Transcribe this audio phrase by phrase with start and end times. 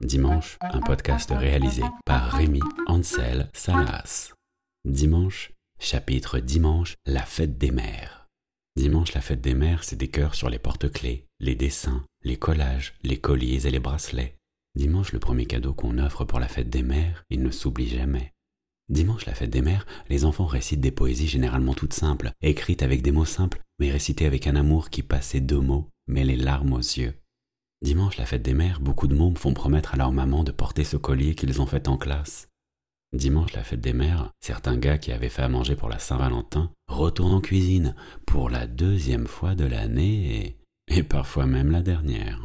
[0.00, 4.32] Dimanche, un podcast réalisé par Rémi Ansel Salas.
[4.84, 8.28] Dimanche, chapitre Dimanche, la fête des mères.
[8.76, 12.94] Dimanche, la fête des mères, c'est des cœurs sur les porte-clés, les dessins, les collages,
[13.02, 14.36] les colliers et les bracelets.
[14.74, 18.32] Dimanche, le premier cadeau qu'on offre pour la fête des mères, il ne s'oublie jamais.
[18.88, 23.02] Dimanche, la fête des mères, les enfants récitent des poésies généralement toutes simples, écrites avec
[23.02, 26.72] des mots simples, mais récitées avec un amour qui passe deux mots, mais les larmes
[26.72, 27.14] aux yeux.
[27.82, 30.84] Dimanche, la fête des mères, beaucoup de mômes font promettre à leur maman de porter
[30.84, 32.48] ce collier qu'ils ont fait en classe.
[33.12, 36.70] Dimanche, la fête des mères, certains gars qui avaient fait à manger pour la Saint-Valentin
[36.88, 37.94] retournent en cuisine
[38.26, 40.56] pour la deuxième fois de l'année
[40.88, 42.40] et, et parfois même la dernière.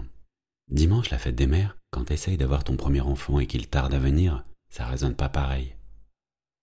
[0.70, 4.00] Dimanche, la fête des mères, quand t'essayes d'avoir ton premier enfant et qu'il tarde à
[4.00, 5.76] venir, ça résonne pas pareil.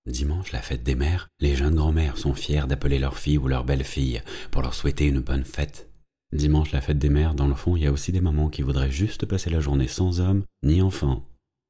[0.06, 3.64] Dimanche, la fête des mères, les jeunes grand-mères sont fiers d'appeler leur fille ou leur
[3.64, 5.88] belle-fille pour leur souhaiter une bonne fête.
[6.34, 8.62] Dimanche, la fête des mères, dans le fond, il y a aussi des mamans qui
[8.62, 11.22] voudraient juste passer la journée sans homme ni enfant.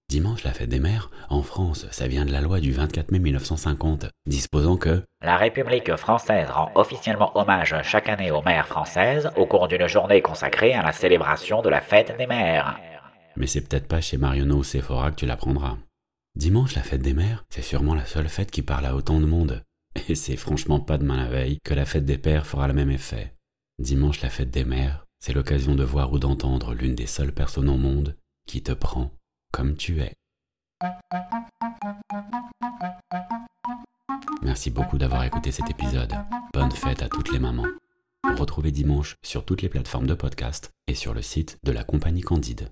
[0.08, 3.18] Dimanche, la fête des mères, en France, ça vient de la loi du 24 mai
[3.18, 9.44] 1950, disposant que La République française rend officiellement hommage chaque année aux mères françaises au
[9.44, 12.80] cours d'une journée consacrée à la célébration de la fête des mères.
[13.36, 15.76] Mais c'est peut-être pas chez Marionneau ou Sephora que tu l'apprendras.
[16.36, 19.26] Dimanche, la fête des mères, c'est sûrement la seule fête qui parle à autant de
[19.26, 19.62] monde.
[20.08, 22.90] Et c'est franchement pas demain la veille que la fête des pères fera le même
[22.90, 23.33] effet.
[23.78, 27.68] Dimanche, la fête des mères, c'est l'occasion de voir ou d'entendre l'une des seules personnes
[27.68, 28.16] au monde
[28.46, 29.12] qui te prend
[29.52, 30.14] comme tu es.
[34.42, 36.14] Merci beaucoup d'avoir écouté cet épisode.
[36.52, 37.66] Bonne fête à toutes les mamans.
[38.36, 42.22] Retrouvez dimanche sur toutes les plateformes de podcast et sur le site de la compagnie
[42.22, 42.68] Candide.